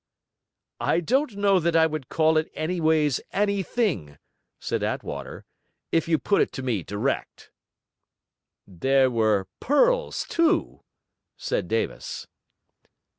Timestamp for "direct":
6.81-7.51